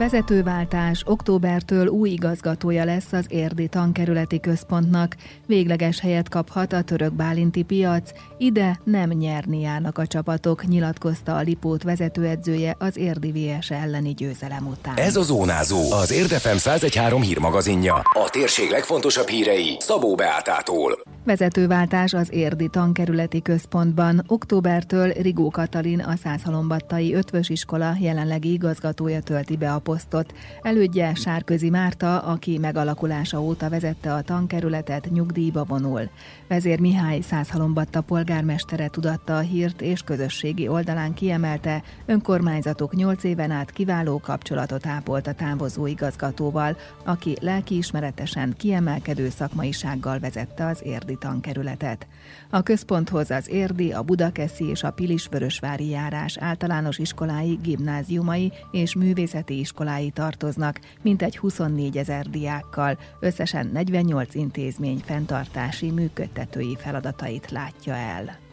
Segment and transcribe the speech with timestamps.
[0.00, 5.16] Vezetőváltás októbertől új igazgatója lesz az Érdi Tankerületi Központnak.
[5.46, 11.40] Végleges helyet kaphat a török bálinti piac, ide nem nyerni járnak a csapatok, nyilatkozta a
[11.40, 14.96] Lipót vezetőedzője az Érdi VS elleni győzelem után.
[14.96, 17.94] Ez a Zónázó, az Érdefem 113 hírmagazinja.
[17.94, 20.98] A térség legfontosabb hírei Szabó Beátától.
[21.24, 24.24] Vezetőváltás az Érdi Tankerületi Központban.
[24.26, 30.34] Októbertől Rigó Katalin, a Százhalombattai Ötvös Iskola jelenlegi igazgatója tölti be a posztot.
[30.62, 36.10] Elődje Sárközi Márta, aki megalakulása óta vezette a tankerületet, nyugdíjba vonul.
[36.48, 43.70] Vezér Mihály Százhalombatta polgármestere tudatta a hírt és közösségi oldalán kiemelte, önkormányzatok nyolc éven át
[43.70, 52.06] kiváló kapcsolatot ápolt a távozó igazgatóval, aki lelkiismeretesen kiemelkedő szakmaisággal vezette az érdi tankerületet.
[52.50, 59.58] A központhoz az érdi, a Budakeszi és a Pilisvörösvári járás általános iskolái, gimnáziumai és művészeti
[59.58, 59.78] iskolái
[60.12, 68.49] tartoznak, mintegy 24 ezer diákkal, összesen 48 intézmény fenntartási működtetői feladatait látja el.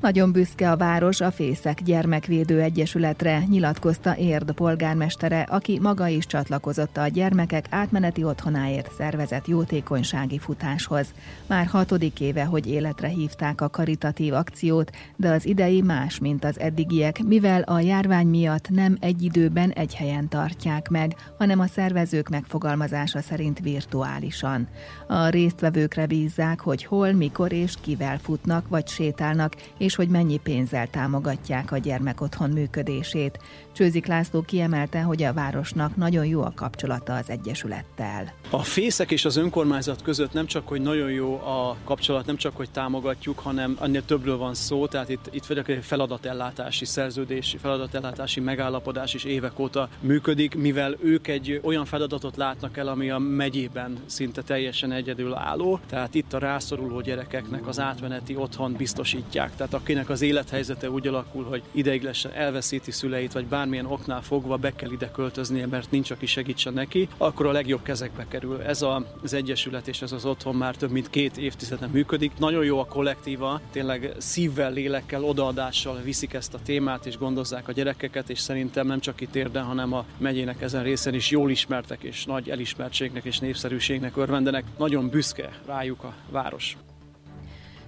[0.00, 6.96] Nagyon büszke a város a Fészek Gyermekvédő Egyesületre, nyilatkozta Érd polgármestere, aki maga is csatlakozott
[6.96, 11.06] a gyermekek átmeneti otthonáért szervezett jótékonysági futáshoz.
[11.46, 16.60] Már hatodik éve, hogy életre hívták a karitatív akciót, de az idei más, mint az
[16.60, 22.28] eddigiek, mivel a járvány miatt nem egy időben egy helyen tartják meg, hanem a szervezők
[22.28, 24.68] megfogalmazása szerint virtuálisan.
[25.08, 30.86] A résztvevőkre bízzák, hogy hol, mikor és kivel futnak vagy sétálnak, és hogy mennyi pénzzel
[30.90, 33.38] támogatják a gyermekotthon működését.
[33.72, 38.34] Csőzik László kiemelte, hogy a városnak nagyon jó a kapcsolata az Egyesülettel.
[38.50, 42.56] A fészek és az önkormányzat között nem csak, hogy nagyon jó a kapcsolat, nem csak,
[42.56, 49.14] hogy támogatjuk, hanem annél többről van szó, tehát itt, itt egy feladatellátási szerződés, feladatellátási megállapodás
[49.14, 54.42] is évek óta működik, mivel ők egy olyan feladatot látnak el, ami a megyében szinte
[54.42, 59.56] teljesen egyedül álló, tehát itt a rászoruló gyerekeknek az átmeneti otthon biztosítják.
[59.56, 64.74] Tehát akinek az élethelyzete úgy alakul, hogy ideiglenesen elveszíti szüleit, vagy bármilyen oknál fogva be
[64.74, 68.62] kell ide költöznie, mert nincs, aki segítsen neki, akkor a legjobb kezekbe kerül.
[68.62, 72.32] Ez a, az Egyesület és ez az otthon már több mint két évtizeden működik.
[72.38, 77.72] Nagyon jó a kollektíva, tényleg szívvel, lélekkel, odaadással viszik ezt a témát, és gondozzák a
[77.72, 82.02] gyerekeket, és szerintem nem csak itt érden, hanem a megyének ezen részen is jól ismertek,
[82.02, 84.64] és nagy elismertségnek és népszerűségnek örvendenek.
[84.78, 86.76] Nagyon büszke rájuk a város.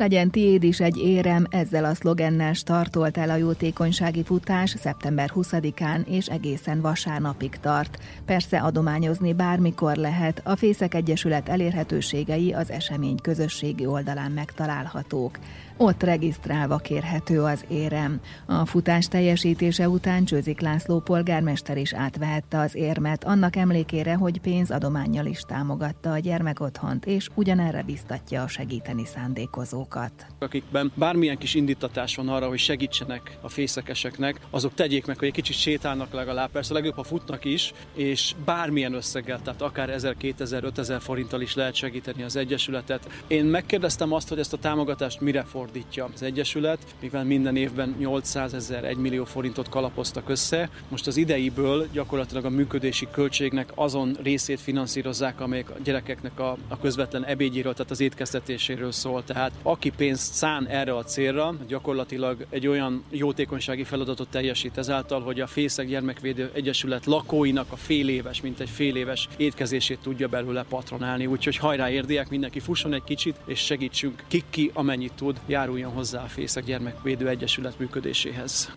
[0.00, 6.06] Legyen tiéd is egy érem, ezzel a szlogennel startolt el a jótékonysági futás szeptember 20-án
[6.06, 7.98] és egészen vasárnapig tart.
[8.24, 15.38] Persze adományozni bármikor lehet, a Fészek Egyesület elérhetőségei az esemény közösségi oldalán megtalálhatók.
[15.76, 18.20] Ott regisztrálva kérhető az érem.
[18.46, 25.26] A futás teljesítése után Csőzik László polgármester is átvehette az érmet, annak emlékére, hogy pénzadományjal
[25.26, 29.89] is támogatta a gyermekotthont, és ugyanerre biztatja a segíteni szándékozókat.
[30.38, 35.34] Akikben bármilyen kis indítatás van arra, hogy segítsenek a fészekeseknek, azok tegyék meg, hogy egy
[35.34, 40.64] kicsit sétálnak legalább, persze legjobb, ha futnak is, és bármilyen összeggel, tehát akár 1000, 2000,
[40.64, 43.08] 5000 forinttal is lehet segíteni az Egyesületet.
[43.26, 47.94] Én megkérdeztem azt, hogy ezt a támogatást mire fordít fordítja az Egyesület, mivel minden évben
[47.98, 50.70] 800 ezer, 1 millió forintot kalapoztak össze.
[50.88, 56.78] Most az ideiből gyakorlatilag a működési költségnek azon részét finanszírozzák, amelyek a gyerekeknek a, a
[56.78, 59.24] közvetlen ebédjéről, tehát az étkeztetéséről szól.
[59.24, 65.40] Tehát aki pénzt szán erre a célra, gyakorlatilag egy olyan jótékonysági feladatot teljesít ezáltal, hogy
[65.40, 70.64] a Fészek Gyermekvédő Egyesület lakóinak a fél éves, mint egy fél éves étkezését tudja belőle
[70.68, 71.26] patronálni.
[71.26, 76.22] Úgyhogy hajrá érdiek, mindenki fusson egy kicsit, és segítsünk ki, ki amennyit tud, járuljon hozzá
[76.22, 78.72] a Fészek Gyermekvédő Egyesület működéséhez.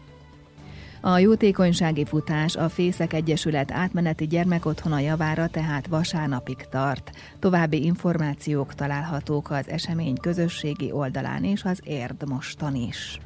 [1.06, 7.12] A jótékonysági futás a Fészek Egyesület átmeneti gyermekotthona javára tehát vasárnapig tart.
[7.40, 13.20] További információk találhatók az esemény közösségi oldalán és az Érd mostan is.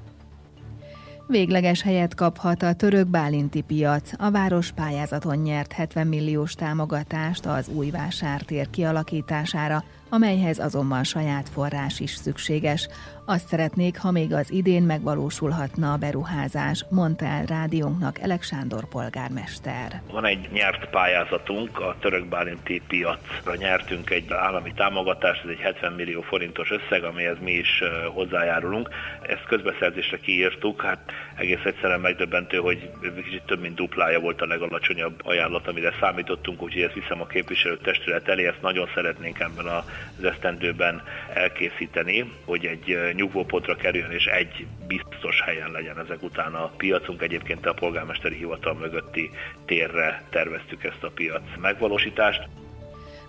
[1.29, 4.11] Végleges helyet kaphat a török bálinti piac.
[4.17, 11.99] A város pályázaton nyert 70 milliós támogatást az új vásártér kialakítására, amelyhez azonban saját forrás
[11.99, 12.87] is szükséges.
[13.25, 20.01] Azt szeretnék, ha még az idén megvalósulhatna a beruházás, mondta el rádiónknak Elek Sándor polgármester.
[20.11, 25.93] Van egy nyert pályázatunk, a török bálinti piacra nyertünk egy állami támogatást, ez egy 70
[25.93, 27.83] millió forintos összeg, amihez mi is
[28.13, 28.89] hozzájárulunk.
[29.21, 32.89] Ezt közbeszerzésre kiírtuk, hát egész egyszerűen megdöbbentő, hogy
[33.23, 37.77] kicsit több mint duplája volt a legalacsonyabb ajánlat, amire számítottunk, úgyhogy ezt viszem a képviselő
[37.77, 41.03] testület elé, ezt nagyon szeretnénk ebben az esztendőben
[41.33, 47.21] elkészíteni, hogy egy nyugvópontra kerüljön, és egy biztos helyen legyen ezek után a piacunk.
[47.21, 49.29] Egyébként a polgármesteri hivatal mögötti
[49.65, 52.47] térre terveztük ezt a piac megvalósítást.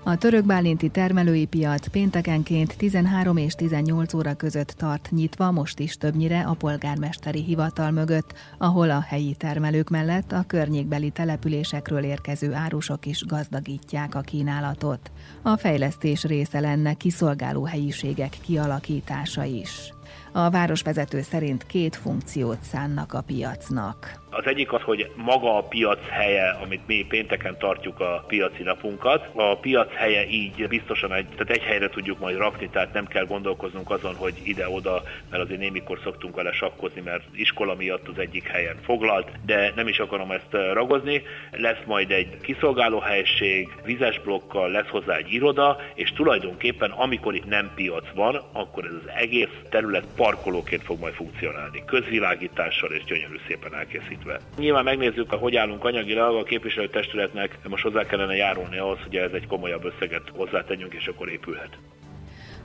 [0.08, 5.96] A török bálinti termelői piac péntekenként 13 és 18 óra között tart nyitva, most is
[5.96, 13.06] többnyire a polgármesteri hivatal mögött, ahol a helyi termelők mellett a környékbeli településekről érkező árusok
[13.06, 15.10] is gazdagítják a kínálatot.
[15.42, 19.92] A fejlesztés része lenne kiszolgáló helyiségek kialakítása is.
[20.32, 24.26] A városvezető szerint két funkciót szánnak a piacnak.
[24.30, 29.28] Az egyik az, hogy maga a piac helye, amit mi pénteken tartjuk a piaci napunkat.
[29.34, 33.24] A piac helye így biztosan egy, tehát egy helyre tudjuk majd rakni, tehát nem kell
[33.24, 38.46] gondolkoznunk azon, hogy ide-oda, mert azért némikor szoktunk vele sakkozni, mert iskola miatt az egyik
[38.46, 41.22] helyen foglalt, de nem is akarom ezt ragozni.
[41.50, 47.48] Lesz majd egy kiszolgáló helység, vizes blokkal, lesz hozzá egy iroda, és tulajdonképpen amikor itt
[47.48, 53.36] nem piac van, akkor ez az egész terület parkolóként fog majd funkcionálni, közvilágítással és gyönyörű
[53.46, 54.17] szépen elkészítve.
[54.56, 59.46] Nyilván megnézzük, hogy állunk anyagilag, a képviselőtestületnek most hozzá kellene járulni ahhoz, hogy ez egy
[59.46, 61.78] komolyabb összeget hozzátegyünk, és akkor épülhet.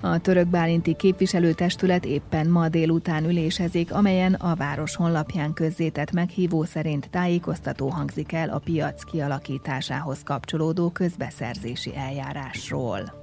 [0.05, 7.09] A török bálinti képviselőtestület éppen ma délután ülésezik, amelyen a város honlapján közzétett meghívó szerint
[7.09, 13.22] tájékoztató hangzik el a piac kialakításához kapcsolódó közbeszerzési eljárásról.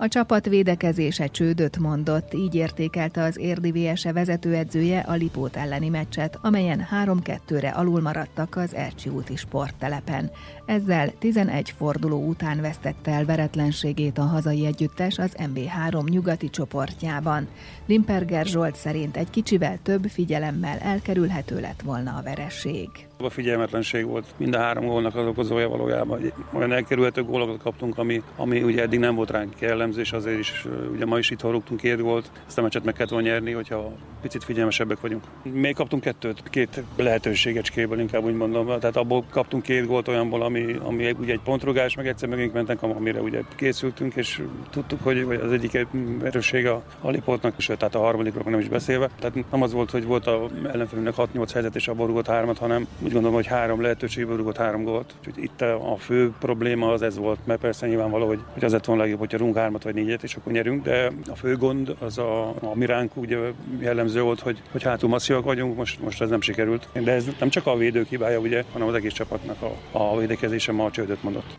[0.00, 6.38] A csapat védekezése csődöt mondott, így értékelte az érdi VSE vezetőedzője a Lipót elleni meccset,
[6.42, 10.30] amelyen 3-2-re alul maradtak az Ercsi úti sporttelepen.
[10.66, 17.48] Ezzel 11 forduló után vesztette el veretlenségét a hazai együttes az MB3 nyugati csoportjában.
[17.86, 23.07] Limperger Zsolt szerint egy kicsivel több figyelemmel elkerülhető lett volna a vereség.
[23.20, 26.32] A figyelmetlenség volt mind a három gólnak az okozója valójában.
[26.52, 30.66] Olyan elkerülhető gólokat kaptunk, ami, ami ugye eddig nem volt ránk jellemző, és azért is
[30.92, 32.30] ugye ma is itt rúgtunk két gólt.
[32.46, 33.92] Ezt a meccset meg kellett volna nyerni, hogyha
[34.22, 35.24] picit figyelmesebbek vagyunk.
[35.42, 38.66] Még kaptunk kettőt, két lehetőségecskéből inkább úgy mondom.
[38.66, 42.82] Tehát abból kaptunk két gólt olyanból, ami, ami ugye egy pontrugás, meg egyszer megint mentek,
[42.82, 45.86] amire ugye készültünk, és tudtuk, hogy az egyik
[46.22, 49.08] erősség a, a Lipotnak, és tehát a harmadikról nem is beszélve.
[49.18, 52.86] Tehát nem az volt, hogy volt a ellenfelünknek 6-8 helyzet, és abból rúgott hármat, hanem
[53.08, 55.14] úgy gondolom, hogy három lehetőségből rúgott három gólt.
[55.18, 58.84] Úgyhogy itt a fő probléma az ez volt, mert persze nyilvánvaló, hogy, hogy az lett
[58.84, 62.18] volna legjobb, hogyha rúgunk hármat vagy négyet, és akkor nyerünk, de a fő gond az
[62.18, 63.38] a, a miránk ugye
[63.80, 66.88] jellemző volt, hogy, hogy hátul masszívak vagyunk, most, most ez nem sikerült.
[66.92, 70.72] De ez nem csak a védők hibája, ugye, hanem az egész csapatnak a, a védekezése
[70.72, 71.58] ma a csődöt mondott.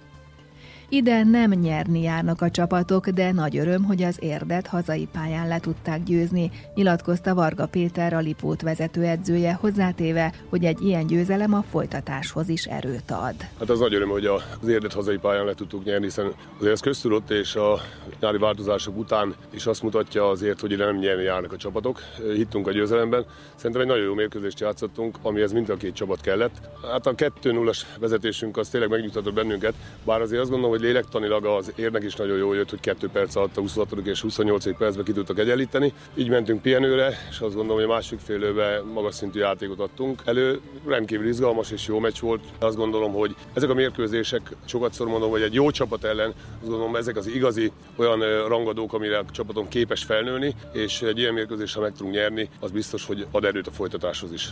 [0.91, 5.59] Ide nem nyerni járnak a csapatok, de nagy öröm, hogy az érdet hazai pályán le
[5.59, 12.49] tudták győzni, nyilatkozta Varga Péter, a Lipót vezetőedzője, hozzátéve, hogy egy ilyen győzelem a folytatáshoz
[12.49, 13.35] is erőt ad.
[13.59, 16.79] Hát az nagy öröm, hogy az érdet hazai pályán le tudtuk nyerni, hiszen azért ez
[16.79, 17.79] köztudott, és a
[18.19, 21.99] nyári változások után is azt mutatja azért, hogy ide nem nyerni járnak a csapatok.
[22.33, 23.25] Hittünk a győzelemben.
[23.55, 26.69] Szerintem egy nagyon jó mérkőzést játszottunk, amihez mind a két csapat kellett.
[26.81, 29.73] Hát a 2-0-as vezetésünk az tényleg megnyugtatott bennünket,
[30.05, 33.35] bár azért azt gondolom, hogy lélektanilag az érnek is nagyon jó jött, hogy 2 perc
[33.35, 33.91] alatt a 26.
[34.03, 34.77] és 28.
[34.77, 35.93] percben ki tudtak egyenlíteni.
[36.15, 40.59] Így mentünk pihenőre, és azt gondolom, hogy a másik félőbe magas szintű játékot adtunk elő.
[40.87, 42.43] Rendkívül izgalmas és jó meccs volt.
[42.59, 46.95] Azt gondolom, hogy ezek a mérkőzések, sokat mondom, hogy egy jó csapat ellen, azt gondolom,
[46.95, 51.91] ezek az igazi olyan rangadók, amire a csapaton képes felnőni, és egy ilyen mérkőzéssel meg
[51.91, 54.49] tudunk nyerni, az biztos, hogy ad erőt a folytatáshoz is.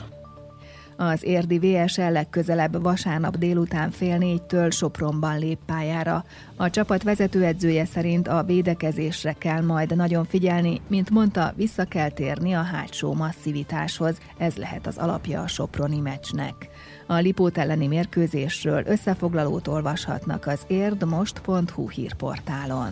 [0.99, 6.25] Az érdi VSL legközelebb vasárnap délután fél négytől Sopronban lép pályára.
[6.55, 12.53] A csapat vezetőedzője szerint a védekezésre kell majd nagyon figyelni, mint mondta, vissza kell térni
[12.53, 16.69] a hátsó masszivitáshoz, ez lehet az alapja a Soproni meccsnek.
[17.05, 22.91] A Lipót elleni mérkőzésről összefoglalót olvashatnak az érdmost.hu hírportálon.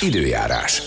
[0.00, 0.82] Időjárás.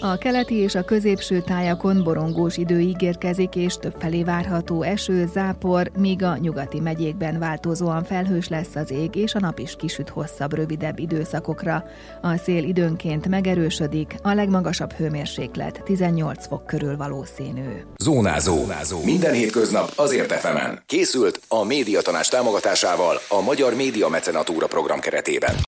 [0.00, 6.22] A keleti és a középső tájakon borongós idő ígérkezik, és többfelé várható eső, zápor, míg
[6.22, 10.98] a nyugati megyékben változóan felhős lesz az ég, és a nap is kisüt hosszabb, rövidebb
[10.98, 11.84] időszakokra.
[12.22, 17.84] A szél időnként megerősödik, a legmagasabb hőmérséklet 18 fok körül valószínű.
[17.96, 18.54] Zónázó.
[18.54, 19.04] Zónázó.
[19.04, 20.82] Minden hétköznap azért efemen.
[20.86, 25.54] Készült a médiatanás támogatásával a Magyar Média Mecenatúra program keretében.